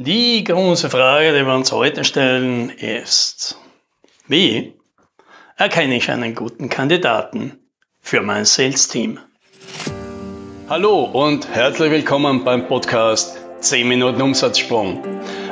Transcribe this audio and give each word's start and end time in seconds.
Die 0.00 0.44
große 0.44 0.90
Frage, 0.90 1.36
die 1.36 1.44
wir 1.44 1.52
uns 1.52 1.72
heute 1.72 2.04
stellen, 2.04 2.70
ist, 2.70 3.58
wie 4.28 4.74
erkenne 5.56 5.96
ich 5.96 6.08
einen 6.08 6.36
guten 6.36 6.68
Kandidaten 6.68 7.58
für 8.00 8.20
mein 8.20 8.44
Sales-Team? 8.44 9.18
Hallo 10.68 11.02
und 11.02 11.48
herzlich 11.52 11.90
willkommen 11.90 12.44
beim 12.44 12.68
Podcast 12.68 13.40
10 13.58 13.88
Minuten 13.88 14.22
Umsatzsprung. 14.22 15.02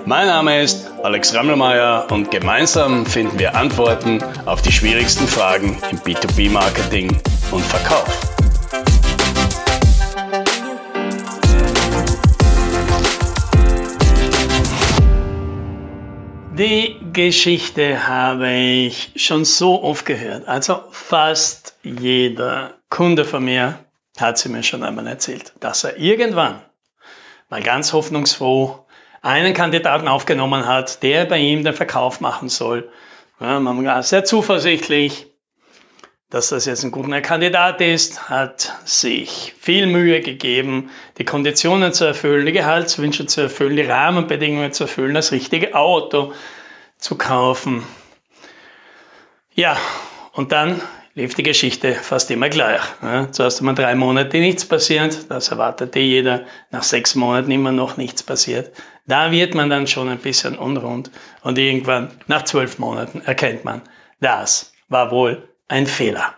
Mein 0.04 0.29
Name 0.29 0.63
ist 0.63 0.92
Alex 1.03 1.35
Rammelmeier 1.35 2.06
und 2.13 2.31
gemeinsam 2.31 3.04
finden 3.04 3.40
wir 3.40 3.56
Antworten 3.56 4.22
auf 4.44 4.63
die 4.63 4.71
schwierigsten 4.71 5.26
Fragen 5.26 5.76
im 5.90 5.99
B2B-Marketing 5.99 7.21
und 7.51 7.65
Verkauf. 7.65 8.36
Die 16.59 16.96
Geschichte 17.12 18.09
habe 18.09 18.51
ich 18.51 19.12
schon 19.16 19.45
so 19.45 19.83
oft 19.83 20.06
gehört. 20.06 20.48
Also 20.48 20.84
fast 20.91 21.77
jeder 21.82 22.73
Kunde 22.88 23.27
von 23.27 23.45
mir 23.45 23.79
hat 24.16 24.38
sie 24.38 24.48
mir 24.48 24.62
schon 24.62 24.82
einmal 24.82 25.06
erzählt, 25.06 25.52
dass 25.60 25.84
er 25.84 25.98
irgendwann 25.98 26.62
mal 27.51 27.62
ganz 27.62 27.92
hoffnungsfroh 27.92 28.87
einen 29.20 29.52
Kandidaten 29.52 30.09
aufgenommen 30.09 30.66
hat, 30.66 31.02
der 31.02 31.27
bei 31.27 31.37
ihm 31.37 31.62
den 31.62 31.74
Verkauf 31.74 32.23
machen 32.23 32.48
soll. 32.48 32.91
Ja, 33.38 33.60
man 33.60 33.84
war 33.84 34.02
sehr 34.02 34.24
zuversichtlich, 34.24 35.27
dass 36.30 36.48
das 36.48 36.66
jetzt 36.66 36.83
ein 36.83 36.91
guter 36.91 37.21
Kandidat 37.21 37.80
ist, 37.80 38.29
hat 38.29 38.75
sich 38.85 39.55
viel 39.59 39.87
Mühe 39.87 40.21
gegeben, 40.21 40.91
die 41.19 41.25
Konditionen 41.25 41.93
zu 41.93 42.05
erfüllen, 42.05 42.47
die 42.47 42.52
Gehaltswünsche 42.52 43.27
zu 43.27 43.43
erfüllen, 43.43 43.77
die 43.77 43.83
Rahmenbedingungen 43.83 44.73
zu 44.73 44.85
erfüllen, 44.85 45.15
das 45.15 45.30
richtige 45.30 45.75
Auto 45.75 46.33
zu 46.99 47.16
kaufen. 47.16 47.85
Ja, 49.54 49.77
und 50.32 50.51
dann 50.51 50.82
lief 51.15 51.35
die 51.35 51.45
Geschichte 51.45 51.95
fast 51.95 52.30
immer 52.30 52.49
gleich. 52.49 52.82
Ja, 53.02 53.30
zuerst 53.30 53.60
einmal 53.60 53.77
drei 53.77 53.95
Monate 53.95 54.38
nichts 54.38 54.66
passiert, 54.66 55.30
das 55.30 55.49
erwartete 55.49 56.01
jeder, 56.01 56.45
nach 56.73 56.82
sechs 56.82 57.15
Monaten 57.15 57.52
immer 57.52 57.73
noch 57.73 57.97
nichts 57.97 58.24
passiert. 58.24 58.73
Da 59.07 59.30
wird 59.30 59.54
man 59.54 59.71
dann 59.71 59.87
schon 59.87 60.09
ein 60.09 60.19
bisschen 60.19 60.59
unrund 60.59 61.13
und 61.43 61.57
irgendwann 61.57 62.10
nach 62.27 62.43
zwölf 62.43 62.79
Monaten 62.79 63.23
erkennt 63.24 63.65
man, 63.65 63.80
das 64.20 64.72
war 64.88 65.10
wohl 65.12 65.48
ein 65.69 65.86
Fehler. 65.86 66.34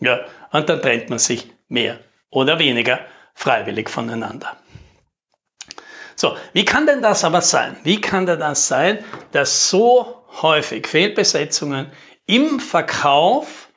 Ja, 0.00 0.20
und 0.52 0.68
dann 0.68 0.82
trennt 0.82 1.10
man 1.10 1.18
sich 1.18 1.50
mehr 1.68 1.98
oder 2.30 2.58
weniger 2.58 3.00
freiwillig 3.34 3.88
voneinander. 3.88 4.56
So, 6.16 6.36
wie 6.54 6.64
kann 6.64 6.86
denn 6.86 7.02
das 7.02 7.24
aber 7.24 7.42
sein? 7.42 7.76
Wie 7.82 8.00
kann 8.00 8.26
denn 8.26 8.40
das 8.40 8.68
sein, 8.68 9.04
dass 9.32 9.68
so 9.68 10.24
häufig 10.40 10.86
Fehlbesetzungen 10.86 11.92
im 12.26 12.58
Verkauf 12.58 13.68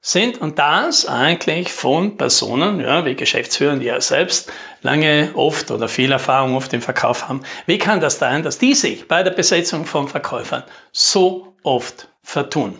sind 0.00 0.40
und 0.40 0.58
das 0.58 1.06
eigentlich 1.06 1.72
von 1.72 2.16
Personen, 2.16 2.80
ja, 2.80 3.04
wie 3.04 3.16
Geschäftsführer, 3.16 3.76
die 3.76 3.86
ja 3.86 4.00
selbst 4.00 4.52
lange 4.82 5.32
oft 5.34 5.70
oder 5.70 5.88
viel 5.88 6.12
Erfahrung 6.12 6.54
oft 6.56 6.72
im 6.72 6.82
Verkauf 6.82 7.28
haben. 7.28 7.42
Wie 7.66 7.78
kann 7.78 8.00
das 8.00 8.18
sein, 8.18 8.42
dass 8.42 8.58
die 8.58 8.74
sich 8.74 9.08
bei 9.08 9.22
der 9.22 9.32
Besetzung 9.32 9.84
von 9.84 10.06
Verkäufern 10.06 10.62
so 10.92 11.56
oft 11.62 12.08
vertun? 12.22 12.78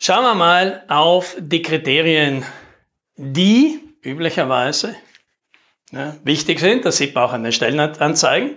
Schauen 0.00 0.22
wir 0.22 0.34
mal 0.34 0.84
auf 0.88 1.36
die 1.38 1.62
Kriterien, 1.62 2.44
die 3.16 3.80
üblicherweise 4.02 4.94
ja, 5.90 6.16
wichtig 6.22 6.60
sind. 6.60 6.84
Das 6.84 6.96
sieht 6.98 7.14
man 7.14 7.24
auch 7.24 7.32
an 7.32 7.42
den 7.42 7.52
Stellenanzeigen. 7.52 8.56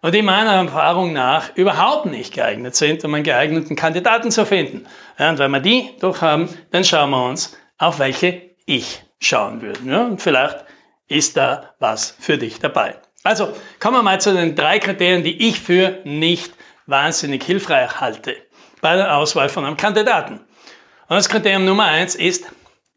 Und 0.00 0.14
die 0.14 0.22
meiner 0.22 0.52
Erfahrung 0.52 1.12
nach 1.12 1.56
überhaupt 1.56 2.06
nicht 2.06 2.34
geeignet 2.34 2.76
sind, 2.76 3.04
um 3.04 3.14
einen 3.14 3.24
geeigneten 3.24 3.76
Kandidaten 3.76 4.30
zu 4.30 4.44
finden. 4.44 4.86
Ja, 5.18 5.30
und 5.30 5.38
wenn 5.38 5.50
wir 5.50 5.60
die 5.60 5.90
durchhaben, 6.00 6.48
dann 6.70 6.84
schauen 6.84 7.10
wir 7.10 7.24
uns, 7.24 7.56
auf 7.78 7.98
welche 7.98 8.50
ich 8.66 9.02
schauen 9.20 9.62
würde. 9.62 9.80
Ja, 9.86 10.04
und 10.04 10.20
vielleicht 10.20 10.64
ist 11.08 11.36
da 11.36 11.74
was 11.78 12.16
für 12.18 12.38
dich 12.38 12.58
dabei. 12.58 12.96
Also 13.22 13.54
kommen 13.80 13.96
wir 13.96 14.02
mal 14.02 14.20
zu 14.20 14.34
den 14.34 14.54
drei 14.54 14.78
Kriterien, 14.78 15.22
die 15.22 15.48
ich 15.48 15.60
für 15.60 16.00
nicht 16.04 16.52
wahnsinnig 16.86 17.42
hilfreich 17.42 18.00
halte 18.00 18.36
bei 18.84 18.96
der 18.96 19.16
Auswahl 19.16 19.48
von 19.48 19.64
einem 19.64 19.78
Kandidaten. 19.78 20.34
Und 20.34 21.16
das 21.16 21.30
Kriterium 21.30 21.64
Nummer 21.64 21.86
eins 21.86 22.14
ist 22.14 22.44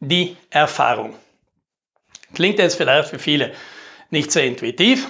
die 0.00 0.36
Erfahrung. 0.50 1.14
Klingt 2.34 2.58
jetzt 2.58 2.74
vielleicht 2.74 3.08
für 3.08 3.18
viele 3.18 3.52
nicht 4.10 4.30
sehr 4.30 4.44
intuitiv, 4.44 5.08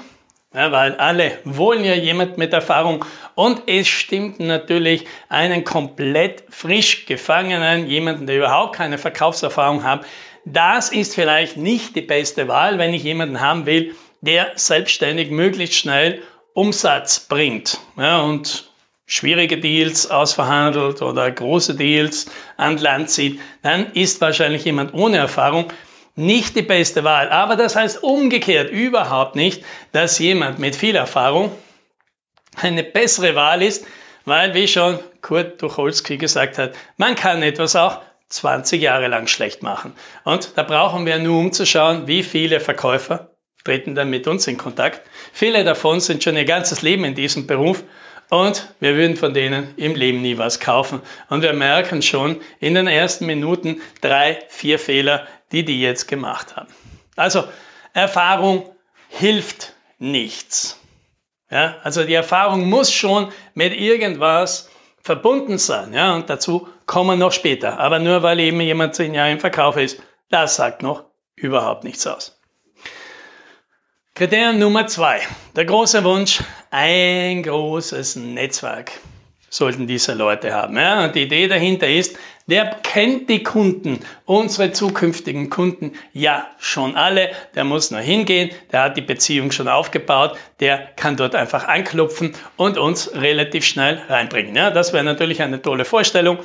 ja, 0.54 0.70
weil 0.70 0.94
alle 0.94 1.36
wollen 1.42 1.82
ja 1.82 1.94
jemand 1.94 2.38
mit 2.38 2.52
Erfahrung 2.52 3.04
und 3.34 3.62
es 3.66 3.88
stimmt 3.88 4.38
natürlich 4.38 5.04
einen 5.28 5.64
komplett 5.64 6.44
frisch 6.48 7.06
gefangenen, 7.06 7.88
jemanden, 7.88 8.28
der 8.28 8.36
überhaupt 8.36 8.76
keine 8.76 8.98
Verkaufserfahrung 8.98 9.82
hat, 9.82 10.06
das 10.44 10.90
ist 10.90 11.16
vielleicht 11.16 11.56
nicht 11.56 11.96
die 11.96 12.02
beste 12.02 12.46
Wahl, 12.46 12.78
wenn 12.78 12.94
ich 12.94 13.02
jemanden 13.02 13.40
haben 13.40 13.66
will, 13.66 13.96
der 14.20 14.52
selbstständig 14.54 15.30
möglichst 15.32 15.74
schnell 15.74 16.22
Umsatz 16.54 17.18
bringt. 17.18 17.80
Ja, 17.96 18.20
und 18.20 18.67
schwierige 19.08 19.58
Deals 19.58 20.10
ausverhandelt 20.10 21.02
oder 21.02 21.28
große 21.30 21.74
Deals 21.74 22.30
an 22.56 22.76
Land 22.76 23.10
zieht, 23.10 23.40
dann 23.62 23.92
ist 23.94 24.20
wahrscheinlich 24.20 24.64
jemand 24.64 24.94
ohne 24.94 25.16
Erfahrung 25.16 25.72
nicht 26.14 26.54
die 26.56 26.62
beste 26.62 27.04
Wahl. 27.04 27.30
Aber 27.30 27.56
das 27.56 27.74
heißt 27.74 28.02
umgekehrt 28.02 28.70
überhaupt 28.70 29.34
nicht, 29.34 29.64
dass 29.92 30.18
jemand 30.18 30.58
mit 30.58 30.76
viel 30.76 30.94
Erfahrung 30.94 31.50
eine 32.56 32.84
bessere 32.84 33.34
Wahl 33.34 33.62
ist, 33.62 33.86
weil, 34.26 34.52
wie 34.52 34.68
schon 34.68 34.98
Kurt 35.22 35.58
Tucholsky 35.58 36.18
gesagt 36.18 36.58
hat, 36.58 36.74
man 36.98 37.14
kann 37.14 37.42
etwas 37.42 37.76
auch 37.76 38.02
20 38.28 38.82
Jahre 38.82 39.08
lang 39.08 39.26
schlecht 39.26 39.62
machen. 39.62 39.94
Und 40.24 40.52
da 40.56 40.64
brauchen 40.64 41.06
wir 41.06 41.18
nur 41.18 41.38
umzuschauen, 41.38 42.06
wie 42.06 42.22
viele 42.22 42.60
Verkäufer 42.60 43.30
treten 43.64 43.94
dann 43.94 44.10
mit 44.10 44.26
uns 44.26 44.46
in 44.46 44.58
Kontakt. 44.58 45.00
Viele 45.32 45.64
davon 45.64 46.00
sind 46.00 46.22
schon 46.22 46.36
ihr 46.36 46.44
ganzes 46.44 46.82
Leben 46.82 47.04
in 47.04 47.14
diesem 47.14 47.46
Beruf 47.46 47.84
und 48.30 48.74
wir 48.80 48.96
würden 48.96 49.16
von 49.16 49.32
denen 49.32 49.74
im 49.76 49.94
Leben 49.94 50.20
nie 50.20 50.38
was 50.38 50.60
kaufen. 50.60 51.00
Und 51.30 51.42
wir 51.42 51.52
merken 51.52 52.02
schon 52.02 52.40
in 52.60 52.74
den 52.74 52.86
ersten 52.86 53.26
Minuten 53.26 53.80
drei, 54.00 54.38
vier 54.48 54.78
Fehler, 54.78 55.26
die 55.52 55.64
die 55.64 55.80
jetzt 55.80 56.08
gemacht 56.08 56.56
haben. 56.56 56.68
Also 57.16 57.44
Erfahrung 57.94 58.70
hilft 59.08 59.72
nichts. 59.98 60.78
Ja, 61.50 61.76
also 61.82 62.04
die 62.04 62.14
Erfahrung 62.14 62.68
muss 62.68 62.92
schon 62.92 63.32
mit 63.54 63.74
irgendwas 63.74 64.68
verbunden 65.00 65.56
sein. 65.56 65.94
Ja, 65.94 66.14
und 66.14 66.28
dazu 66.28 66.68
kommen 66.84 67.18
noch 67.18 67.32
später. 67.32 67.78
Aber 67.78 67.98
nur 67.98 68.22
weil 68.22 68.38
eben 68.40 68.60
jemand 68.60 68.94
zehn 68.94 69.14
Jahre 69.14 69.32
im 69.32 69.40
Verkauf 69.40 69.76
ist, 69.78 70.02
das 70.28 70.56
sagt 70.56 70.82
noch 70.82 71.04
überhaupt 71.34 71.84
nichts 71.84 72.06
aus. 72.06 72.37
Kriterium 74.18 74.58
Nummer 74.58 74.88
zwei. 74.88 75.20
Der 75.54 75.64
große 75.64 76.02
Wunsch, 76.02 76.40
ein 76.72 77.40
großes 77.44 78.16
Netzwerk 78.16 78.90
sollten 79.48 79.86
diese 79.86 80.12
Leute 80.14 80.52
haben. 80.52 80.76
Ja, 80.76 81.04
und 81.04 81.14
die 81.14 81.22
Idee 81.22 81.46
dahinter 81.46 81.86
ist, 81.86 82.18
der 82.48 82.64
kennt 82.82 83.30
die 83.30 83.44
Kunden, 83.44 84.00
unsere 84.24 84.72
zukünftigen 84.72 85.50
Kunden 85.50 85.92
ja 86.12 86.48
schon 86.58 86.96
alle. 86.96 87.30
Der 87.54 87.62
muss 87.62 87.92
nur 87.92 88.00
hingehen, 88.00 88.50
der 88.72 88.82
hat 88.82 88.96
die 88.96 89.02
Beziehung 89.02 89.52
schon 89.52 89.68
aufgebaut, 89.68 90.36
der 90.58 90.78
kann 90.96 91.16
dort 91.16 91.36
einfach 91.36 91.68
anklopfen 91.68 92.34
und 92.56 92.76
uns 92.76 93.14
relativ 93.14 93.64
schnell 93.64 94.02
reinbringen. 94.08 94.56
Ja, 94.56 94.72
das 94.72 94.92
wäre 94.92 95.04
natürlich 95.04 95.42
eine 95.42 95.62
tolle 95.62 95.84
Vorstellung. 95.84 96.38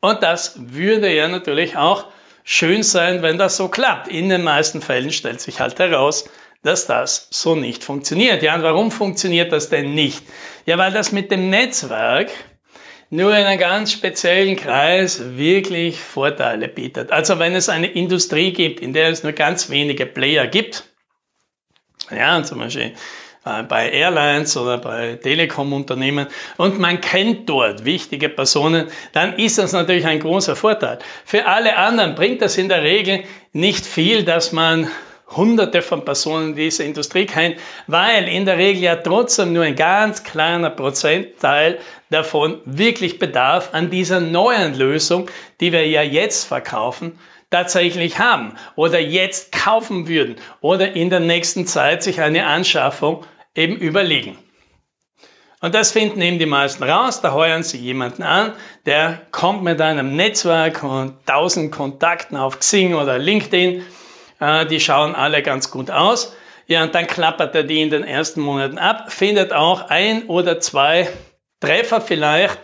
Und 0.00 0.22
das 0.22 0.54
würde 0.56 1.12
ja 1.12 1.26
natürlich 1.26 1.76
auch 1.76 2.06
schön 2.46 2.82
sein, 2.82 3.20
wenn 3.20 3.36
das 3.36 3.58
so 3.58 3.68
klappt. 3.68 4.08
In 4.08 4.30
den 4.30 4.42
meisten 4.42 4.80
Fällen 4.80 5.12
stellt 5.12 5.42
sich 5.42 5.60
halt 5.60 5.78
heraus, 5.78 6.30
dass 6.62 6.86
das 6.86 7.28
so 7.30 7.54
nicht 7.54 7.84
funktioniert. 7.84 8.42
Ja, 8.42 8.54
und 8.54 8.62
warum 8.62 8.90
funktioniert 8.90 9.52
das 9.52 9.68
denn 9.68 9.94
nicht? 9.94 10.22
Ja, 10.64 10.78
weil 10.78 10.92
das 10.92 11.12
mit 11.12 11.30
dem 11.30 11.50
Netzwerk 11.50 12.30
nur 13.10 13.36
in 13.36 13.44
einem 13.44 13.60
ganz 13.60 13.92
speziellen 13.92 14.56
Kreis 14.56 15.36
wirklich 15.36 15.98
Vorteile 15.98 16.68
bietet. 16.68 17.12
Also 17.12 17.38
wenn 17.38 17.54
es 17.54 17.68
eine 17.68 17.88
Industrie 17.88 18.52
gibt, 18.52 18.80
in 18.80 18.92
der 18.92 19.10
es 19.10 19.22
nur 19.22 19.32
ganz 19.32 19.68
wenige 19.68 20.06
Player 20.06 20.46
gibt, 20.46 20.84
ja, 22.10 22.42
zum 22.44 22.60
Beispiel 22.60 22.94
bei 23.68 23.90
Airlines 23.90 24.56
oder 24.56 24.78
bei 24.78 25.14
Telekom-Unternehmen 25.22 26.26
und 26.56 26.80
man 26.80 27.00
kennt 27.00 27.48
dort 27.48 27.84
wichtige 27.84 28.28
Personen, 28.28 28.88
dann 29.12 29.34
ist 29.34 29.58
das 29.58 29.72
natürlich 29.72 30.06
ein 30.06 30.18
großer 30.18 30.56
Vorteil. 30.56 30.98
Für 31.24 31.46
alle 31.46 31.76
anderen 31.76 32.16
bringt 32.16 32.42
das 32.42 32.58
in 32.58 32.68
der 32.68 32.82
Regel 32.82 33.22
nicht 33.52 33.86
viel, 33.86 34.24
dass 34.24 34.50
man 34.50 34.88
hunderte 35.34 35.82
von 35.82 36.04
Personen 36.04 36.50
in 36.50 36.56
dieser 36.56 36.84
Industrie 36.84 37.26
kennen, 37.26 37.56
weil 37.86 38.28
in 38.28 38.46
der 38.46 38.58
Regel 38.58 38.82
ja 38.82 38.96
trotzdem 38.96 39.52
nur 39.52 39.64
ein 39.64 39.76
ganz 39.76 40.24
kleiner 40.24 40.70
Prozentteil 40.70 41.78
davon 42.10 42.60
wirklich 42.64 43.18
Bedarf 43.20 43.70
an 43.72 43.90
dieser 43.90 44.20
neuen 44.20 44.74
Lösung, 44.76 45.28
die 45.60 45.72
wir 45.72 45.86
ja 45.86 46.02
jetzt 46.02 46.44
verkaufen, 46.44 47.18
tatsächlich 47.50 48.18
haben 48.18 48.54
oder 48.74 48.98
jetzt 48.98 49.52
kaufen 49.52 50.08
würden 50.08 50.36
oder 50.60 50.94
in 50.94 51.10
der 51.10 51.20
nächsten 51.20 51.66
Zeit 51.66 52.02
sich 52.02 52.20
eine 52.20 52.46
Anschaffung 52.46 53.24
eben 53.56 53.76
überlegen. 53.76 54.38
Und 55.60 55.74
das 55.74 55.90
finden 55.90 56.20
eben 56.20 56.38
die 56.38 56.46
meisten 56.46 56.84
raus. 56.84 57.22
Da 57.22 57.32
heuern 57.32 57.62
sie 57.62 57.78
jemanden 57.78 58.22
an, 58.22 58.52
der 58.84 59.22
kommt 59.32 59.62
mit 59.62 59.80
einem 59.80 60.14
Netzwerk 60.14 60.82
und 60.82 61.24
tausend 61.26 61.72
Kontakten 61.72 62.36
auf 62.36 62.58
Xing 62.58 62.94
oder 62.94 63.18
LinkedIn. 63.18 63.84
Äh, 64.38 64.66
die 64.66 64.80
schauen 64.80 65.14
alle 65.14 65.42
ganz 65.42 65.70
gut 65.70 65.90
aus. 65.90 66.36
Ja, 66.66 66.82
und 66.82 66.94
dann 66.94 67.06
klappert 67.06 67.54
er 67.54 67.62
die 67.62 67.80
in 67.80 67.90
den 67.90 68.04
ersten 68.04 68.40
Monaten 68.40 68.78
ab, 68.78 69.12
findet 69.12 69.52
auch 69.52 69.88
ein 69.88 70.26
oder 70.26 70.60
zwei 70.60 71.08
Treffer 71.60 72.00
vielleicht. 72.00 72.58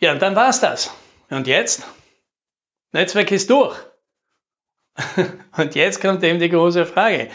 Ja, 0.00 0.12
und 0.12 0.22
dann 0.22 0.36
war's 0.36 0.60
das. 0.60 0.94
Und 1.30 1.46
jetzt? 1.46 1.82
Netzwerk 2.92 3.32
ist 3.32 3.50
durch. 3.50 3.76
Und 5.56 5.74
jetzt 5.74 6.00
kommt 6.00 6.22
eben 6.22 6.38
die 6.38 6.48
große 6.48 6.86
Frage. 6.86 7.28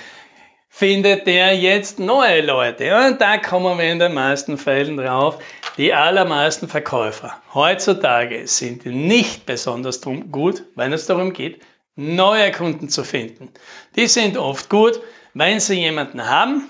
Findet 0.73 1.27
der 1.27 1.55
jetzt 1.55 1.99
neue 1.99 2.41
Leute? 2.41 2.95
Und 3.05 3.19
da 3.19 3.37
kommen 3.37 3.77
wir 3.77 3.91
in 3.91 3.99
den 3.99 4.13
meisten 4.13 4.57
Fällen 4.57 4.95
drauf. 4.95 5.37
Die 5.77 5.93
allermeisten 5.93 6.69
Verkäufer 6.69 7.35
heutzutage 7.53 8.47
sind 8.47 8.85
nicht 8.85 9.45
besonders 9.45 10.01
gut, 10.01 10.63
wenn 10.75 10.93
es 10.93 11.05
darum 11.05 11.33
geht, 11.33 11.61
neue 11.97 12.51
Kunden 12.53 12.87
zu 12.87 13.03
finden. 13.03 13.49
Die 13.97 14.07
sind 14.07 14.37
oft 14.37 14.69
gut, 14.69 15.01
wenn 15.33 15.59
sie 15.59 15.75
jemanden 15.75 16.27
haben, 16.27 16.69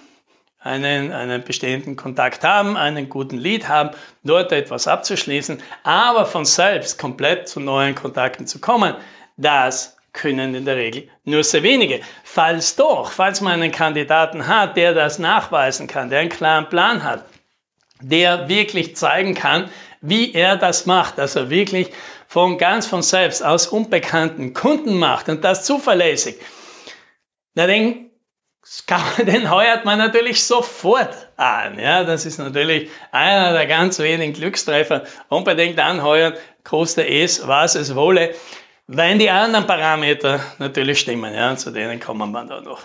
einen, 0.59 1.12
einen 1.13 1.44
bestehenden 1.44 1.95
Kontakt 1.95 2.44
haben, 2.44 2.77
einen 2.77 3.07
guten 3.07 3.38
Lead 3.38 3.69
haben, 3.69 3.92
dort 4.24 4.51
etwas 4.51 4.88
abzuschließen, 4.88 5.62
aber 5.83 6.25
von 6.25 6.44
selbst 6.44 6.97
komplett 6.97 7.47
zu 7.47 7.59
neuen 7.59 7.94
Kontakten 7.94 8.47
zu 8.47 8.59
kommen, 8.59 8.95
das 9.38 9.95
können 10.13 10.56
in 10.56 10.66
der 10.66 10.75
Regel 10.75 11.10
nur 11.24 11.44
sehr 11.44 11.63
wenige. 11.63 12.02
Falls 12.24 12.75
doch, 12.75 13.12
falls 13.12 13.42
man 13.42 13.54
einen 13.54 13.72
Kandidaten 13.72 14.48
hat, 14.48 14.78
der 14.78 14.94
das 14.94 15.19
nachweisen 15.19 15.88
kann, 15.88 16.10
der 16.10 16.19
einen 16.19 16.30
klaren 16.30 16.69
Plan 16.69 17.04
hat, 17.04 17.25
der 18.02 18.50
wirklich 18.50 18.96
zeigen 18.96 19.36
kann, 19.36 19.69
wie 20.02 20.34
er 20.34 20.58
das 20.58 20.86
macht, 20.86 21.18
dass 21.18 21.36
er 21.36 21.50
wirklich 21.50 21.92
von 22.28 22.58
ganz 22.58 22.88
von 22.88 23.04
selbst 23.04 23.44
aus 23.44 23.68
unbekannten 23.68 24.54
Kunden 24.54 24.98
macht 24.98 25.30
und 25.30 25.44
das 25.44 25.66
zuverlässig, 25.66 26.38
na 27.54 27.68
den, 27.68 28.10
den 29.18 29.52
heuert 29.52 29.86
man 29.86 30.00
natürlich 30.00 30.44
sofort 30.44 31.30
an. 31.36 31.78
Ja, 31.78 32.04
das 32.04 32.25
ist 32.25 32.38
natürlich 32.38 32.90
einer 33.12 33.54
der 33.54 33.68
ganz 33.68 34.00
wenigen 34.00 34.34
Glückstreffer. 34.34 35.04
Unbedingt 35.30 35.80
anheuern, 35.80 36.34
koste 36.64 37.06
es, 37.06 37.48
was 37.48 37.75
es 37.75 37.96
wolle. 37.96 38.34
Wenn 38.94 39.20
die 39.20 39.30
anderen 39.30 39.68
Parameter 39.68 40.42
natürlich 40.60 41.00
stimmen, 41.00 41.34
ja, 41.34 41.56
zu 41.56 41.72
denen 41.72 42.02
kommen 42.02 42.30
wir 42.32 42.44
dann 42.44 42.66
noch. 42.66 42.82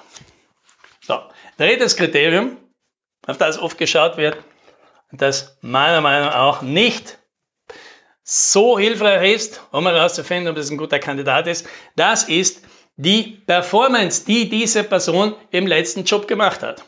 So, 1.00 1.18
drittes 1.58 1.96
Kriterium, 1.96 2.58
auf 3.26 3.38
das 3.38 3.58
oft 3.58 3.76
geschaut 3.76 4.16
wird, 4.16 4.36
das 5.10 5.58
meiner 5.62 6.00
Meinung 6.00 6.28
nach 6.28 6.36
auch 6.36 6.62
nicht 6.62 7.18
so 8.22 8.78
hilfreich 8.78 9.34
ist, 9.34 9.60
um 9.72 9.84
herauszufinden, 9.84 10.48
ob 10.52 10.56
es 10.58 10.70
ein 10.70 10.78
guter 10.78 11.00
Kandidat 11.00 11.48
ist, 11.48 11.66
das 11.96 12.22
ist 12.22 12.62
die 12.94 13.42
Performance, 13.44 14.24
die 14.24 14.48
diese 14.48 14.84
Person 14.84 15.34
im 15.50 15.66
letzten 15.66 16.04
Job 16.04 16.28
gemacht 16.28 16.62
hat. 16.62 16.84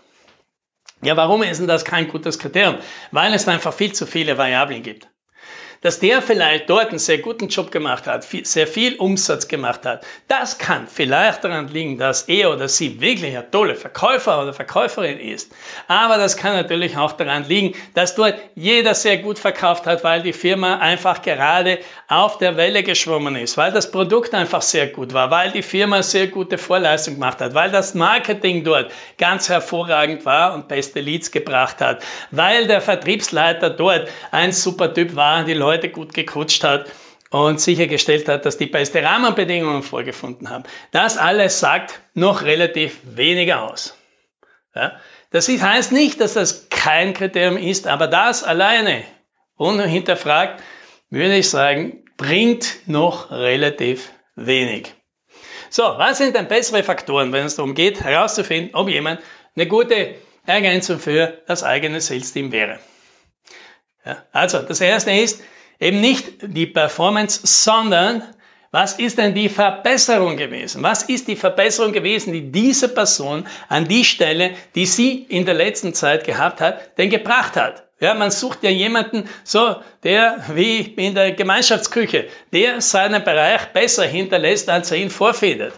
Ja, 1.02 1.16
warum 1.16 1.42
ist 1.42 1.58
denn 1.58 1.66
das 1.66 1.84
kein 1.84 2.06
gutes 2.06 2.38
Kriterium? 2.38 2.78
Weil 3.10 3.34
es 3.34 3.48
einfach 3.48 3.74
viel 3.74 3.92
zu 3.92 4.06
viele 4.06 4.38
Variablen 4.38 4.84
gibt 4.84 5.07
dass 5.80 6.00
der 6.00 6.22
vielleicht 6.22 6.68
dort 6.68 6.90
einen 6.90 6.98
sehr 6.98 7.18
guten 7.18 7.48
Job 7.48 7.70
gemacht 7.70 8.06
hat, 8.06 8.24
sehr 8.24 8.66
viel 8.66 8.96
Umsatz 8.96 9.48
gemacht 9.48 9.86
hat. 9.86 10.04
Das 10.26 10.58
kann 10.58 10.88
vielleicht 10.88 11.44
daran 11.44 11.68
liegen, 11.68 11.98
dass 11.98 12.22
er 12.22 12.52
oder 12.52 12.68
sie 12.68 13.00
wirklich 13.00 13.36
ein 13.36 13.50
toller 13.50 13.76
Verkäufer 13.76 14.42
oder 14.42 14.52
Verkäuferin 14.52 15.20
ist. 15.20 15.52
Aber 15.86 16.16
das 16.16 16.36
kann 16.36 16.54
natürlich 16.54 16.96
auch 16.96 17.12
daran 17.12 17.44
liegen, 17.44 17.74
dass 17.94 18.14
dort 18.14 18.34
jeder 18.54 18.94
sehr 18.94 19.18
gut 19.18 19.38
verkauft 19.38 19.86
hat, 19.86 20.02
weil 20.04 20.22
die 20.22 20.32
Firma 20.32 20.78
einfach 20.78 21.22
gerade 21.22 21.78
auf 22.08 22.38
der 22.38 22.56
Welle 22.56 22.82
geschwommen 22.82 23.36
ist, 23.36 23.56
weil 23.56 23.72
das 23.72 23.90
Produkt 23.90 24.34
einfach 24.34 24.62
sehr 24.62 24.88
gut 24.88 25.12
war, 25.12 25.30
weil 25.30 25.52
die 25.52 25.62
Firma 25.62 26.02
sehr 26.02 26.26
gute 26.26 26.58
Vorleistung 26.58 27.14
gemacht 27.14 27.40
hat, 27.40 27.54
weil 27.54 27.70
das 27.70 27.94
Marketing 27.94 28.64
dort 28.64 28.90
ganz 29.16 29.48
hervorragend 29.48 30.24
war 30.24 30.54
und 30.54 30.68
beste 30.68 31.00
Leads 31.00 31.30
gebracht 31.30 31.80
hat, 31.80 32.02
weil 32.30 32.66
der 32.66 32.80
Vertriebsleiter 32.80 33.70
dort 33.70 34.08
ein 34.30 34.52
super 34.52 34.92
Typ 34.92 35.14
war, 35.14 35.44
die 35.44 35.54
Leute 35.54 35.67
Leute 35.68 35.90
gut 35.90 36.14
gecoacht 36.14 36.64
hat 36.64 36.90
und 37.30 37.60
sichergestellt 37.60 38.26
hat, 38.28 38.46
dass 38.46 38.56
die 38.56 38.66
beste 38.66 39.02
Rahmenbedingungen 39.02 39.82
vorgefunden 39.82 40.48
haben. 40.48 40.64
Das 40.92 41.18
alles 41.18 41.60
sagt 41.60 42.00
noch 42.14 42.42
relativ 42.42 42.98
weniger 43.04 43.70
aus. 43.70 43.96
Ja? 44.74 44.98
Das 45.30 45.48
heißt 45.48 45.92
nicht, 45.92 46.22
dass 46.22 46.32
das 46.34 46.70
kein 46.70 47.12
Kriterium 47.12 47.58
ist, 47.58 47.86
aber 47.86 48.06
das 48.06 48.44
alleine, 48.44 49.04
unhinterfragt, 49.56 50.62
würde 51.10 51.36
ich 51.36 51.50
sagen, 51.50 52.02
bringt 52.16 52.86
noch 52.86 53.30
relativ 53.30 54.10
wenig. 54.34 54.94
So, 55.68 55.82
was 55.82 56.16
sind 56.16 56.34
denn 56.34 56.48
bessere 56.48 56.82
Faktoren, 56.82 57.32
wenn 57.32 57.44
es 57.44 57.56
darum 57.56 57.74
geht, 57.74 58.00
herauszufinden, 58.02 58.74
ob 58.74 58.88
jemand 58.88 59.20
eine 59.54 59.66
gute 59.66 60.14
Ergänzung 60.46 60.98
für 60.98 61.42
das 61.46 61.62
eigene 61.62 62.00
Sales-Team 62.00 62.52
wäre? 62.52 62.78
Ja, 64.06 64.24
also, 64.32 64.62
das 64.62 64.80
erste 64.80 65.10
ist, 65.10 65.42
Eben 65.80 66.00
nicht 66.00 66.24
die 66.42 66.66
Performance, 66.66 67.40
sondern 67.44 68.22
was 68.70 68.98
ist 68.98 69.16
denn 69.16 69.34
die 69.34 69.48
Verbesserung 69.48 70.36
gewesen? 70.36 70.82
Was 70.82 71.04
ist 71.04 71.26
die 71.26 71.36
Verbesserung 71.36 71.92
gewesen, 71.92 72.32
die 72.32 72.52
diese 72.52 72.88
Person 72.88 73.46
an 73.68 73.88
die 73.88 74.04
Stelle, 74.04 74.50
die 74.74 74.84
sie 74.84 75.22
in 75.22 75.46
der 75.46 75.54
letzten 75.54 75.94
Zeit 75.94 76.24
gehabt 76.24 76.60
hat, 76.60 76.98
denn 76.98 77.08
gebracht 77.08 77.56
hat? 77.56 77.84
Ja, 78.00 78.14
man 78.14 78.30
sucht 78.30 78.62
ja 78.62 78.70
jemanden, 78.70 79.28
so, 79.42 79.76
der, 80.04 80.44
wie 80.54 80.80
in 80.80 81.14
der 81.14 81.32
Gemeinschaftsküche, 81.32 82.28
der 82.52 82.80
seinen 82.80 83.24
Bereich 83.24 83.72
besser 83.72 84.04
hinterlässt, 84.04 84.68
als 84.68 84.92
er 84.92 84.98
ihn 84.98 85.10
vorfindet. 85.10 85.72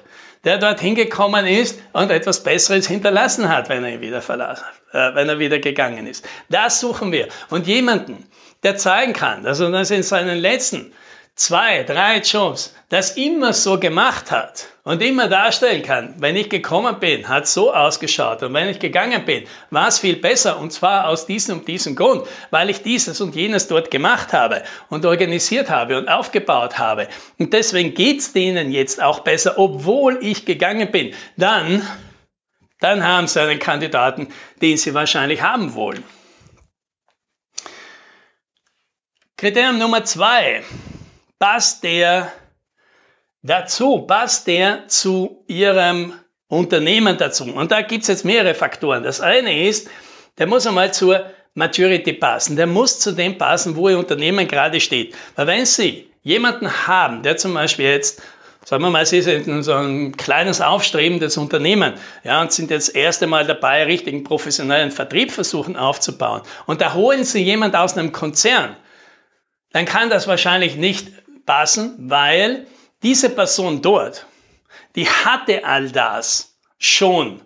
Der 0.44 0.58
dort 0.58 0.81
hingekommen 0.81 1.46
ist 1.46 1.81
und 1.93 2.11
etwas 2.11 2.43
Besseres 2.43 2.88
hinterlassen 2.88 3.49
hat, 3.49 3.69
wenn 3.69 3.85
er 3.85 4.00
wieder 4.00 4.23
verlassen, 4.23 4.64
äh, 4.93 5.14
wenn 5.14 5.29
er 5.29 5.38
wieder 5.38 5.58
gegangen 5.58 6.06
ist. 6.06 6.26
Das 6.49 6.81
suchen 6.81 7.12
wir. 7.12 7.29
Und 7.50 7.67
jemanden, 7.67 8.26
der 8.62 8.77
zeigen 8.77 9.12
kann, 9.12 9.43
dass 9.43 9.61
er 9.61 9.71
das 9.71 9.91
in 9.91 10.03
seinen 10.03 10.39
letzten 10.39 10.93
zwei, 11.41 11.85
drei 11.85 12.19
Jobs 12.19 12.75
das 12.91 13.17
immer 13.17 13.53
so 13.53 13.79
gemacht 13.79 14.31
hat 14.31 14.67
und 14.83 15.01
immer 15.01 15.29
darstellen 15.29 15.83
kann, 15.83 16.15
wenn 16.19 16.37
ich 16.37 16.51
gekommen 16.51 16.99
bin, 17.01 17.29
hat 17.29 17.47
so 17.47 17.73
ausgeschaut. 17.73 18.43
Und 18.43 18.53
wenn 18.53 18.69
ich 18.69 18.79
gegangen 18.79 19.25
bin, 19.25 19.45
war 19.71 19.89
es 19.89 20.01
viel 20.01 20.17
besser. 20.17 20.59
Und 20.59 20.73
zwar 20.73 21.09
aus 21.09 21.27
diesem 21.27 21.61
und 21.61 21.69
diesem 21.69 21.96
Grund, 21.96 22.27
weil 22.51 22.69
ich 22.69 22.82
dieses 22.82 23.20
und 23.20 23.34
jenes 23.34 23.69
dort 23.69 23.91
gemacht 23.91 24.32
habe 24.32 24.63
und 24.91 25.06
organisiert 25.06 25.70
habe 25.70 25.96
und 25.96 26.08
aufgebaut 26.08 26.79
habe. 26.79 27.08
Und 27.39 27.53
deswegen 27.55 27.94
geht's 27.94 28.32
denen 28.32 28.70
jetzt 28.70 29.03
auch 29.03 29.20
besser, 29.20 29.58
obwohl 29.58 30.19
ich 30.20 30.44
gegangen 30.44 30.91
bin, 30.91 31.15
dann, 31.37 31.87
dann 32.81 33.06
haben 33.06 33.29
sie 33.29 33.41
einen 33.41 33.61
Kandidaten, 33.61 34.29
den 34.61 34.77
sie 34.77 34.93
wahrscheinlich 34.93 35.43
haben 35.43 35.75
wollen. 35.75 36.05
Kriterium 39.41 39.79
Nummer 39.79 40.05
zwei. 40.05 40.63
Passt 41.39 41.82
der 41.82 42.31
dazu? 43.41 44.03
Passt 44.03 44.47
der 44.47 44.87
zu 44.87 45.43
Ihrem 45.47 46.13
Unternehmen 46.49 47.17
dazu? 47.17 47.44
Und 47.44 47.73
da 47.73 47.81
gibt 47.81 48.03
es 48.03 48.09
jetzt 48.09 48.27
mehrere 48.27 48.53
Faktoren. 48.53 49.03
Das 49.03 49.23
eine 49.23 49.67
ist, 49.67 49.89
der 50.37 50.47
muss 50.47 50.67
einmal 50.67 50.93
zur 50.93 51.25
Maturity 51.55 52.13
passen. 52.13 52.56
Der 52.56 52.67
muss 52.67 53.01
zu 53.01 53.13
dem 53.13 53.39
passen, 53.39 53.77
wo 53.77 53.89
Ihr 53.89 53.99
Unternehmen 53.99 54.47
gerade 54.47 54.79
steht. 54.79 55.15
Weil 55.37 55.47
wenn 55.47 55.65
Sie 55.65 56.11
jemanden 56.23 56.87
haben, 56.87 57.23
der 57.23 57.39
zum 57.39 57.55
Beispiel 57.55 57.87
jetzt 57.87 58.20
sagen 58.67 58.82
wir 58.82 58.91
mal, 58.91 59.06
Sie 59.06 59.23
sind 59.23 59.47
in 59.47 59.63
so 59.63 59.73
ein 59.73 60.19
kleines 60.19 60.61
aufstrebendes 60.61 61.39
Unternehmen 61.39 61.94
ja, 62.25 62.43
und 62.43 62.53
sind 62.53 62.70
jetzt 62.70 62.89
das 62.89 62.94
erste 62.94 63.27
Mal 63.27 63.47
dabei, 63.47 63.85
richtigen 63.85 64.23
professionellen 64.23 64.91
Vertrieb 64.91 65.32
versuchen 65.32 65.77
aufzubauen. 65.77 66.43
Und 66.67 66.82
da 66.82 66.93
holen 66.93 67.25
Sie 67.25 67.43
jemand 67.43 67.75
aus 67.75 67.97
einem 67.97 68.13
Konzern, 68.13 68.77
dann 69.72 69.84
kann 69.84 70.10
das 70.10 70.27
wahrscheinlich 70.27 70.77
nicht 70.77 71.08
passen, 71.46 71.94
weil 71.98 72.67
diese 73.03 73.31
Person 73.31 73.82
dort, 73.82 74.27
die 74.94 75.08
hatte 75.08 75.65
all 75.65 75.91
das 75.91 76.56
schon, 76.79 77.41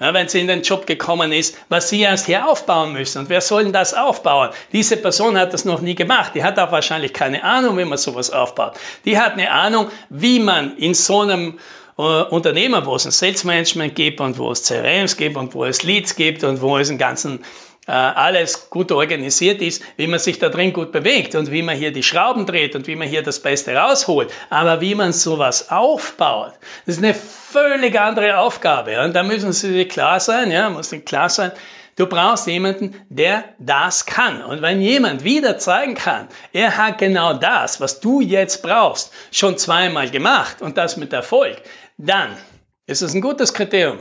ja, 0.00 0.12
wenn 0.14 0.28
sie 0.28 0.40
in 0.40 0.48
den 0.48 0.62
Job 0.62 0.86
gekommen 0.86 1.30
ist, 1.30 1.56
was 1.68 1.88
sie 1.88 2.00
erst 2.00 2.26
hier 2.26 2.48
aufbauen 2.48 2.92
müssen. 2.92 3.20
Und 3.20 3.28
wer 3.28 3.40
soll 3.40 3.62
denn 3.64 3.72
das 3.72 3.94
aufbauen? 3.94 4.50
Diese 4.72 4.96
Person 4.96 5.38
hat 5.38 5.52
das 5.52 5.64
noch 5.64 5.80
nie 5.80 5.94
gemacht. 5.94 6.32
Die 6.34 6.42
hat 6.42 6.58
auch 6.58 6.72
wahrscheinlich 6.72 7.12
keine 7.12 7.44
Ahnung, 7.44 7.78
wie 7.78 7.84
man 7.84 7.98
sowas 7.98 8.30
aufbaut. 8.30 8.74
Die 9.04 9.18
hat 9.18 9.34
eine 9.34 9.52
Ahnung, 9.52 9.90
wie 10.10 10.40
man 10.40 10.76
in 10.76 10.94
so 10.94 11.20
einem 11.20 11.60
äh, 11.98 12.02
Unternehmen, 12.02 12.84
wo 12.84 12.96
es 12.96 13.04
ein 13.04 13.12
Sales 13.12 13.44
Management 13.44 13.94
gibt 13.94 14.20
und 14.20 14.38
wo 14.38 14.50
es 14.50 14.64
CRMs 14.64 15.16
gibt 15.16 15.36
und 15.36 15.54
wo 15.54 15.64
es 15.64 15.84
Leads 15.84 16.16
gibt 16.16 16.42
und 16.42 16.60
wo 16.62 16.78
es 16.78 16.88
einen 16.88 16.98
ganzen 16.98 17.44
alles 17.86 18.70
gut 18.70 18.92
organisiert 18.92 19.60
ist, 19.60 19.82
wie 19.96 20.06
man 20.06 20.20
sich 20.20 20.38
da 20.38 20.48
drin 20.48 20.72
gut 20.72 20.92
bewegt 20.92 21.34
und 21.34 21.50
wie 21.50 21.62
man 21.62 21.76
hier 21.76 21.92
die 21.92 22.04
Schrauben 22.04 22.46
dreht 22.46 22.76
und 22.76 22.86
wie 22.86 22.94
man 22.94 23.08
hier 23.08 23.22
das 23.22 23.40
Beste 23.40 23.74
rausholt. 23.74 24.32
Aber 24.50 24.80
wie 24.80 24.94
man 24.94 25.12
sowas 25.12 25.70
aufbaut, 25.70 26.52
das 26.86 26.96
ist 26.96 27.04
eine 27.04 27.14
völlig 27.14 27.98
andere 27.98 28.38
Aufgabe. 28.38 29.00
Und 29.02 29.14
da 29.14 29.24
müssen 29.24 29.52
Sie 29.52 29.72
sich 29.72 29.88
klar 29.88 30.20
sein, 30.20 30.52
ja, 30.52 30.70
muss 30.70 30.94
klar 31.04 31.28
sein, 31.28 31.52
Du 31.96 32.06
brauchst 32.06 32.46
jemanden, 32.46 32.94
der 33.10 33.44
das 33.58 34.06
kann. 34.06 34.42
Und 34.42 34.62
wenn 34.62 34.80
jemand 34.80 35.24
wieder 35.24 35.58
zeigen 35.58 35.94
kann, 35.94 36.28
er 36.52 36.78
hat 36.78 36.96
genau 36.96 37.34
das, 37.34 37.82
was 37.82 38.00
du 38.00 38.22
jetzt 38.22 38.62
brauchst, 38.62 39.12
schon 39.30 39.58
zweimal 39.58 40.10
gemacht 40.10 40.62
und 40.62 40.78
das 40.78 40.96
mit 40.96 41.12
Erfolg, 41.12 41.60
dann 41.98 42.34
ist 42.86 43.02
es 43.02 43.14
ein 43.14 43.20
gutes 43.20 43.52
Kriterium. 43.52 43.98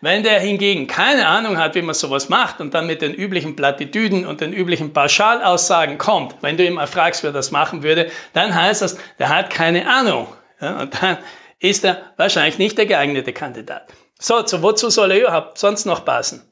Wenn 0.00 0.22
der 0.22 0.40
hingegen 0.40 0.86
keine 0.86 1.26
Ahnung 1.26 1.58
hat, 1.58 1.74
wie 1.74 1.82
man 1.82 1.94
sowas 1.94 2.28
macht 2.28 2.60
und 2.60 2.74
dann 2.74 2.86
mit 2.86 3.02
den 3.02 3.14
üblichen 3.14 3.56
Plattitüden 3.56 4.26
und 4.26 4.40
den 4.40 4.52
üblichen 4.52 4.92
Pauschalaussagen 4.92 5.98
kommt, 5.98 6.36
wenn 6.42 6.56
du 6.56 6.64
ihn 6.64 6.74
mal 6.74 6.86
fragst, 6.86 7.24
wer 7.24 7.32
das 7.32 7.50
machen 7.50 7.82
würde, 7.82 8.10
dann 8.32 8.54
heißt 8.54 8.82
das, 8.82 8.96
der 9.18 9.28
hat 9.28 9.50
keine 9.50 9.88
Ahnung. 9.88 10.28
Ja, 10.60 10.80
und 10.80 11.02
dann 11.02 11.18
ist 11.58 11.84
er 11.84 12.12
wahrscheinlich 12.16 12.58
nicht 12.58 12.78
der 12.78 12.86
geeignete 12.86 13.32
Kandidat. 13.32 13.88
So, 14.18 14.42
zu 14.42 14.62
wozu 14.62 14.88
soll 14.88 15.10
er 15.10 15.20
überhaupt 15.20 15.58
sonst 15.58 15.84
noch 15.84 16.04
passen? 16.04 16.42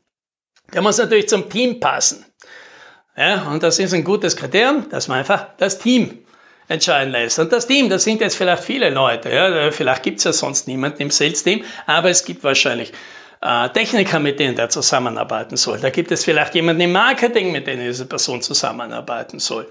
Der 0.73 0.83
muss 0.83 0.99
natürlich 0.99 1.29
zum 1.29 1.49
Team 1.49 1.81
passen. 1.81 2.25
Ja, 3.17 3.43
und 3.51 3.63
das 3.63 3.79
ist 3.79 3.95
ein 3.95 4.05
gutes 4.05 4.37
Kriterium, 4.37 4.89
dass 4.89 5.09
man 5.09 5.19
einfach 5.19 5.47
das 5.59 5.79
Team 5.79 6.24
entscheiden 6.69 7.13
lässt. 7.13 7.39
Und 7.39 7.53
das 7.53 7.67
Team, 7.67 7.89
das 7.89 8.05
sind 8.05 8.21
jetzt 8.21 8.37
vielleicht 8.37 8.65
viele 8.65 8.91
Leute. 8.91 9.31
Ja, 9.31 9.71
vielleicht 9.71 10.03
gibt 10.03 10.19
es 10.19 10.25
ja 10.25 10.33
sonst 10.33 10.67
niemanden 10.67 11.03
im 11.03 11.11
Sales-Team, 11.11 11.65
aber 11.87 12.11
es 12.11 12.25
gibt 12.25 12.45
wahrscheinlich 12.45 12.93
äh, 13.43 13.69
Techniker, 13.71 14.21
mit 14.21 14.41
denen 14.41 14.57
der 14.57 14.71
zusammenarbeiten 14.71 15.57
soll. 15.57 15.79
Da 15.79 15.91
gibt 15.91 16.11
es 16.11 16.25
vielleicht 16.25 16.55
jemanden 16.55 16.83
im 16.83 16.93
Marketing, 16.93 17.53
mit 17.53 17.67
dem 17.67 17.81
diese 17.81 18.07
Person 18.07 18.41
zusammenarbeiten 18.41 19.39
soll. 19.39 19.71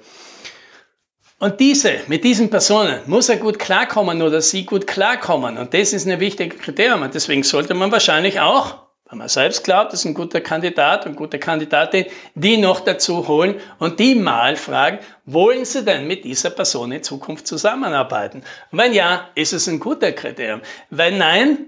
Und 1.40 1.60
diese, 1.60 1.96
mit 2.08 2.24
diesen 2.24 2.50
Personen 2.50 3.02
muss 3.06 3.28
er 3.28 3.38
gut 3.38 3.60
klarkommen 3.60 4.22
oder 4.22 4.42
sie 4.42 4.64
gut 4.66 4.88
klarkommen. 4.88 5.58
Und 5.58 5.74
das 5.74 5.92
ist 5.92 6.08
ein 6.08 6.20
wichtiges 6.20 6.60
Kriterium. 6.60 7.02
Und 7.02 7.16
deswegen 7.16 7.44
sollte 7.44 7.74
man 7.74 7.92
wahrscheinlich 7.92 8.40
auch 8.40 8.83
wenn 9.14 9.20
man 9.20 9.30
selbst 9.30 9.64
glaubt, 9.64 9.94
ist 9.94 10.06
ein 10.06 10.16
guter 10.16 10.42
Kandidat 10.42 11.06
und 11.06 11.16
gute 11.16 11.38
Kandidatin, 11.38 12.08
die 12.34 12.58
noch 12.58 12.80
dazu 12.80 13.28
holen 13.28 13.62
und 13.78 14.00
die 14.00 14.16
mal 14.16 14.56
fragen, 14.56 14.98
wollen 15.28 15.66
Sie 15.66 15.86
denn 15.86 16.08
mit 16.08 16.26
dieser 16.26 16.50
Person 16.50 16.92
in 16.92 17.04
Zukunft 17.04 17.46
zusammenarbeiten? 17.46 18.42
Und 18.72 18.80
wenn 18.80 18.92
ja, 18.92 19.30
ist 19.36 19.54
es 19.54 19.68
ein 19.68 19.80
guter 19.80 20.14
Kriterium. 20.14 20.62
Wenn 20.90 21.20
nein, 21.20 21.68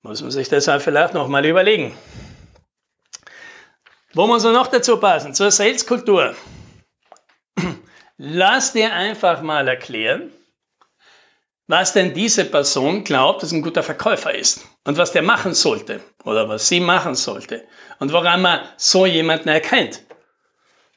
muss 0.00 0.22
man 0.22 0.30
sich 0.30 0.48
das 0.48 0.66
halt 0.66 0.80
vielleicht 0.80 1.12
nochmal 1.12 1.44
überlegen. 1.44 1.94
Wo 4.14 4.26
muss 4.26 4.42
man 4.42 4.54
noch 4.54 4.68
dazu 4.68 4.96
passen? 4.96 5.34
Zur 5.34 5.50
Saleskultur. 5.50 6.34
Lass 8.16 8.72
dir 8.72 8.94
einfach 8.94 9.42
mal 9.42 9.68
erklären, 9.68 10.32
was 11.66 11.92
denn 11.92 12.14
diese 12.14 12.44
Person 12.44 13.04
glaubt, 13.04 13.42
dass 13.42 13.52
ein 13.52 13.62
guter 13.62 13.82
Verkäufer 13.82 14.34
ist 14.34 14.66
und 14.84 14.98
was 14.98 15.12
der 15.12 15.22
machen 15.22 15.54
sollte 15.54 16.00
oder 16.24 16.48
was 16.48 16.68
sie 16.68 16.80
machen 16.80 17.14
sollte 17.14 17.64
und 17.98 18.12
woran 18.12 18.42
man 18.42 18.60
so 18.76 19.06
jemanden 19.06 19.48
erkennt. 19.48 20.02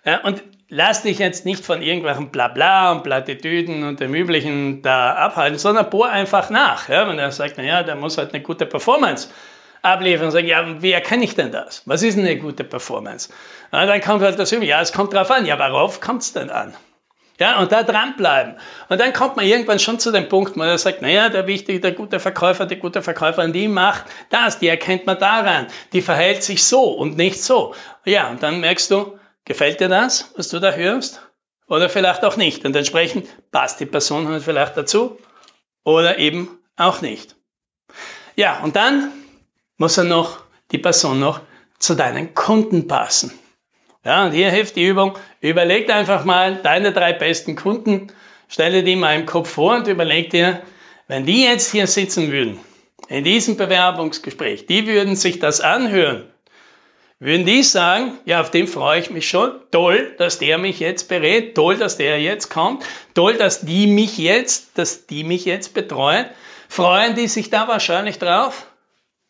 Ja, 0.03 0.21
und 0.21 0.43
lass 0.69 1.03
dich 1.03 1.19
jetzt 1.19 1.45
nicht 1.45 1.63
von 1.63 1.81
irgendwelchen 1.81 2.29
Blabla 2.29 2.91
und 2.91 3.03
Plattitüden 3.03 3.83
und 3.83 3.99
dem 3.99 4.13
Üblichen 4.13 4.81
da 4.81 5.13
abhalten, 5.13 5.57
sondern 5.57 5.89
bohr 5.89 6.09
einfach 6.09 6.49
nach. 6.49 6.89
Ja, 6.89 7.07
wenn 7.07 7.19
er 7.19 7.31
sagt, 7.31 7.57
naja, 7.57 7.83
der 7.83 7.95
muss 7.95 8.17
halt 8.17 8.33
eine 8.33 8.43
gute 8.43 8.65
Performance 8.65 9.29
abliefern 9.81 10.25
und 10.25 10.31
sagen, 10.31 10.47
ja, 10.47 10.81
wie 10.81 10.91
erkenne 10.91 11.23
ich 11.23 11.35
denn 11.35 11.51
das? 11.51 11.83
Was 11.85 12.01
ist 12.01 12.17
eine 12.17 12.37
gute 12.37 12.63
Performance? 12.63 13.29
Ja, 13.71 13.85
dann 13.85 14.01
kommt 14.01 14.23
halt 14.23 14.39
das 14.39 14.51
Übliche, 14.51 14.71
ja, 14.71 14.81
es 14.81 14.93
kommt 14.93 15.13
drauf 15.13 15.29
an. 15.29 15.45
Ja, 15.45 15.59
worauf 15.59 16.01
kommt 16.01 16.23
es 16.23 16.33
denn 16.33 16.49
an? 16.49 16.75
Ja, 17.39 17.59
und 17.59 17.71
da 17.71 17.83
dranbleiben. 17.83 18.55
Und 18.87 18.99
dann 19.01 19.11
kommt 19.11 19.35
man 19.35 19.45
irgendwann 19.45 19.79
schon 19.79 19.99
zu 19.99 20.11
dem 20.11 20.29
Punkt, 20.29 20.55
wo 20.55 20.59
man 20.59 20.77
sagt, 20.77 21.01
naja, 21.01 21.27
der 21.27 21.47
wichtige, 21.47 21.81
der 21.81 21.91
gute 21.91 22.19
Verkäufer, 22.19 22.65
die 22.65 22.77
gute 22.77 23.01
Verkäuferin, 23.01 23.51
die 23.51 23.67
macht 23.67 24.05
das, 24.29 24.59
die 24.59 24.69
erkennt 24.69 25.05
man 25.05 25.19
daran, 25.19 25.67
die 25.91 26.01
verhält 26.01 26.43
sich 26.43 26.63
so 26.63 26.83
und 26.83 27.17
nicht 27.17 27.43
so. 27.43 27.75
Ja, 28.05 28.29
und 28.29 28.41
dann 28.41 28.61
merkst 28.61 28.89
du, 28.89 29.19
gefällt 29.43 29.81
dir 29.81 29.89
das, 29.89 30.31
was 30.37 30.47
du 30.47 30.59
da 30.59 30.71
hörst? 30.71 31.21
Oder 31.67 31.89
vielleicht 31.89 32.23
auch 32.23 32.37
nicht. 32.37 32.63
Und 32.63 32.75
entsprechend 32.75 33.27
passt 33.51 33.79
die 33.79 33.85
Person 33.85 34.27
halt 34.27 34.43
vielleicht 34.43 34.77
dazu 34.77 35.17
oder 35.83 36.17
eben 36.19 36.59
auch 36.77 37.01
nicht. 37.01 37.35
Ja, 38.35 38.61
und 38.63 38.75
dann 38.75 39.11
muss 39.77 39.97
er 39.97 40.03
noch, 40.03 40.39
die 40.71 40.77
Person 40.77 41.19
noch 41.19 41.41
zu 41.79 41.95
deinen 41.95 42.33
Kunden 42.33 42.87
passen. 42.87 43.37
Ja, 44.05 44.27
und 44.27 44.33
hier 44.33 44.51
hilft 44.51 44.75
die 44.75 44.85
Übung. 44.85 45.17
Überleg 45.41 45.89
einfach 45.89 46.23
mal 46.25 46.57
deine 46.57 46.93
drei 46.93 47.11
besten 47.11 47.55
Kunden, 47.55 48.11
stelle 48.47 48.83
die 48.83 48.95
mal 48.95 49.15
im 49.15 49.25
Kopf 49.25 49.49
vor 49.49 49.75
und 49.75 49.87
überleg 49.87 50.29
dir, 50.29 50.61
wenn 51.07 51.25
die 51.25 51.43
jetzt 51.43 51.71
hier 51.71 51.87
sitzen 51.87 52.31
würden, 52.31 52.59
in 53.09 53.23
diesem 53.23 53.57
Bewerbungsgespräch, 53.57 54.67
die 54.67 54.85
würden 54.85 55.15
sich 55.15 55.39
das 55.39 55.59
anhören, 55.59 56.31
würden 57.19 57.47
die 57.47 57.63
sagen, 57.63 58.13
ja, 58.25 58.41
auf 58.41 58.51
den 58.51 58.67
freue 58.67 58.99
ich 58.99 59.09
mich 59.09 59.27
schon, 59.27 59.51
toll, 59.71 60.13
dass 60.19 60.37
der 60.37 60.59
mich 60.59 60.79
jetzt 60.79 61.09
berät, 61.09 61.55
toll, 61.55 61.77
dass 61.77 61.97
der 61.97 62.21
jetzt 62.21 62.49
kommt, 62.49 62.85
toll, 63.15 63.35
dass 63.35 63.61
die 63.61 63.87
mich 63.87 64.19
jetzt, 64.19 64.77
dass 64.77 65.07
die 65.07 65.23
mich 65.23 65.45
jetzt 65.45 65.73
betreuen, 65.73 66.27
freuen 66.69 67.15
die 67.15 67.27
sich 67.27 67.49
da 67.49 67.67
wahrscheinlich 67.67 68.19
drauf? 68.19 68.67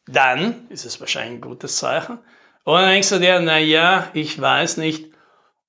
Dann 0.08 0.68
ist 0.70 0.86
es 0.86 1.00
wahrscheinlich 1.00 1.38
ein 1.38 1.42
gutes 1.42 1.78
Zeichen. 1.78 2.20
Und 2.66 2.82
dann 2.82 2.90
denkst 2.90 3.10
du 3.10 3.20
dir, 3.20 3.40
na 3.40 3.60
ja, 3.60 4.10
ich 4.14 4.42
weiß 4.42 4.78
nicht, 4.78 5.06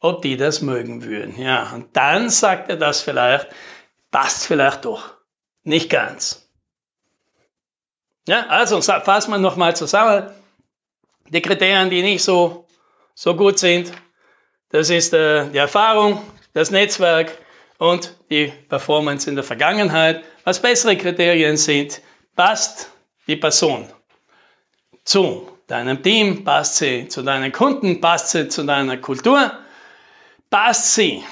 ob 0.00 0.22
die 0.22 0.38
das 0.38 0.62
mögen 0.62 1.04
würden. 1.04 1.38
Ja, 1.38 1.70
und 1.74 1.94
dann 1.94 2.30
sagt 2.30 2.70
er 2.70 2.76
das 2.76 3.02
vielleicht, 3.02 3.48
passt 4.10 4.46
vielleicht 4.46 4.86
doch. 4.86 5.14
Nicht 5.62 5.90
ganz. 5.90 6.50
Ja, 8.26 8.46
also 8.46 8.80
fassen 8.80 9.30
wir 9.30 9.38
nochmal 9.38 9.76
zusammen. 9.76 10.30
Die 11.28 11.42
Kriterien, 11.42 11.90
die 11.90 12.02
nicht 12.02 12.24
so, 12.24 12.66
so 13.14 13.36
gut 13.36 13.58
sind, 13.58 13.92
das 14.70 14.88
ist 14.88 15.12
äh, 15.12 15.50
die 15.50 15.58
Erfahrung, 15.58 16.22
das 16.54 16.70
Netzwerk 16.70 17.36
und 17.78 18.16
die 18.30 18.52
Performance 18.68 19.28
in 19.28 19.36
der 19.36 19.44
Vergangenheit. 19.44 20.24
Was 20.44 20.62
bessere 20.62 20.96
Kriterien 20.96 21.58
sind, 21.58 22.00
passt 22.36 22.90
die 23.26 23.36
Person 23.36 23.86
zu 25.04 25.55
deinem 25.66 26.02
Team, 26.02 26.44
passt 26.44 26.76
sie 26.76 27.08
zu 27.08 27.22
deinen 27.22 27.52
Kunden, 27.52 28.00
passt 28.00 28.30
sie 28.30 28.48
zu 28.48 28.64
deiner 28.64 28.96
Kultur, 28.98 29.52
passt 30.50 30.94
sie 30.94 31.24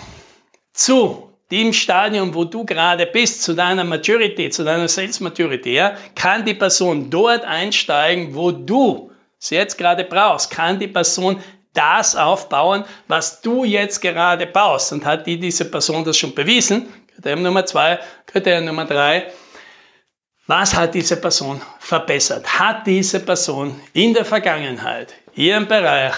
zu 0.72 1.30
dem 1.50 1.72
Stadium, 1.72 2.34
wo 2.34 2.44
du 2.44 2.64
gerade 2.64 3.06
bist, 3.06 3.42
zu 3.42 3.54
deiner 3.54 3.84
Maturity, 3.84 4.50
zu 4.50 4.64
deiner 4.64 4.88
Sales 4.88 5.20
Maturity, 5.20 5.74
ja, 5.74 5.96
kann 6.14 6.44
die 6.44 6.54
Person 6.54 7.10
dort 7.10 7.44
einsteigen, 7.44 8.34
wo 8.34 8.50
du 8.50 9.12
sie 9.38 9.56
jetzt 9.56 9.78
gerade 9.78 10.04
brauchst, 10.04 10.50
kann 10.50 10.78
die 10.78 10.88
Person 10.88 11.40
das 11.74 12.16
aufbauen, 12.16 12.84
was 13.08 13.40
du 13.40 13.64
jetzt 13.64 14.00
gerade 14.00 14.46
baust. 14.46 14.92
Und 14.92 15.04
hat 15.04 15.26
die, 15.26 15.38
diese 15.38 15.64
Person 15.64 16.04
das 16.04 16.16
schon 16.16 16.34
bewiesen? 16.34 16.88
Kriterium 17.14 17.42
Nummer 17.42 17.66
zwei, 17.66 17.98
Kriterium 18.26 18.64
Nummer 18.64 18.84
drei, 18.84 19.32
was 20.46 20.74
hat 20.74 20.94
diese 20.94 21.16
Person 21.16 21.60
verbessert? 21.78 22.58
Hat 22.58 22.86
diese 22.86 23.20
Person 23.20 23.80
in 23.92 24.14
der 24.14 24.24
Vergangenheit 24.24 25.14
ihren 25.34 25.66
Bereich 25.66 26.14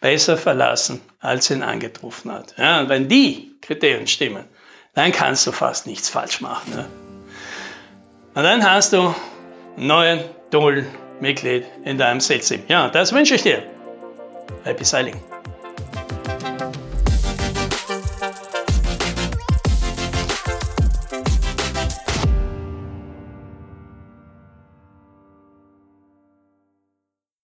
besser 0.00 0.36
verlassen, 0.36 1.00
als 1.20 1.50
ihn 1.50 1.62
angetroffen 1.62 2.32
hat? 2.32 2.54
Ja, 2.58 2.80
und 2.80 2.88
wenn 2.88 3.08
die 3.08 3.52
Kriterien 3.60 4.06
stimmen, 4.06 4.44
dann 4.94 5.12
kannst 5.12 5.46
du 5.46 5.52
fast 5.52 5.86
nichts 5.86 6.08
falsch 6.08 6.40
machen. 6.40 6.72
Ja? 6.72 6.86
Und 8.34 8.42
dann 8.42 8.68
hast 8.68 8.92
du 8.92 9.14
einen 9.76 9.86
neuen, 9.86 10.24
tollen 10.50 10.86
Mitglied 11.20 11.64
in 11.84 11.98
deinem 11.98 12.20
Sales-Team. 12.20 12.64
Ja, 12.68 12.88
das 12.88 13.12
wünsche 13.12 13.36
ich 13.36 13.42
dir. 13.42 13.62
Happy 14.64 14.84
Sailing. 14.84 15.20